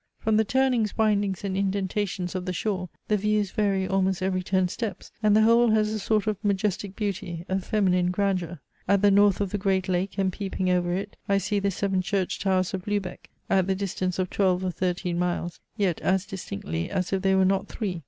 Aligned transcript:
From 0.17 0.37
the 0.37 0.43
turnings, 0.43 0.97
windings, 0.97 1.43
and 1.43 1.55
indentations 1.55 2.33
of 2.33 2.45
the 2.47 2.53
shore, 2.53 2.89
the 3.07 3.17
views 3.17 3.51
vary 3.51 3.87
almost 3.87 4.23
every 4.23 4.41
ten 4.41 4.67
steps, 4.67 5.11
and 5.21 5.35
the 5.35 5.43
whole 5.43 5.69
has 5.69 5.89
a 5.91 5.99
sort 5.99 6.25
of 6.25 6.43
majestic 6.43 6.95
beauty, 6.95 7.45
a 7.47 7.59
feminine 7.59 8.09
grandeur. 8.09 8.61
At 8.87 9.03
the 9.03 9.11
north 9.11 9.39
of 9.39 9.51
the 9.51 9.59
Great 9.59 9.87
Lake, 9.87 10.17
and 10.17 10.33
peeping 10.33 10.71
over 10.71 10.91
it, 10.91 11.17
I 11.29 11.37
see 11.37 11.59
the 11.59 11.69
seven 11.69 12.01
church 12.01 12.39
towers 12.39 12.73
of 12.73 12.87
Luebec, 12.87 13.29
at 13.47 13.67
the 13.67 13.75
distance 13.75 14.17
of 14.17 14.31
twelve 14.31 14.65
or 14.65 14.71
thirteen 14.71 15.19
miles, 15.19 15.59
yet 15.77 16.01
as 16.01 16.25
distinctly 16.25 16.89
as 16.89 17.13
if 17.13 17.21
they 17.21 17.35
were 17.35 17.45
not 17.45 17.67
three. 17.67 17.99